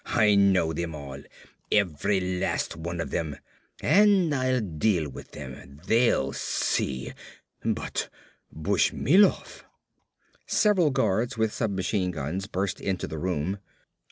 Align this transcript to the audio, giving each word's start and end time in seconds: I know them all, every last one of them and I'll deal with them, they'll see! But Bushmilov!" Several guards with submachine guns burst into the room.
I 0.15 0.33
know 0.33 0.73
them 0.73 0.95
all, 0.95 1.21
every 1.71 2.19
last 2.19 2.75
one 2.75 2.99
of 2.99 3.11
them 3.11 3.37
and 3.83 4.33
I'll 4.33 4.59
deal 4.59 5.07
with 5.07 5.33
them, 5.33 5.79
they'll 5.85 6.33
see! 6.33 7.13
But 7.63 8.09
Bushmilov!" 8.51 9.63
Several 10.47 10.89
guards 10.89 11.37
with 11.37 11.53
submachine 11.53 12.09
guns 12.09 12.47
burst 12.47 12.81
into 12.81 13.05
the 13.05 13.19
room. 13.19 13.59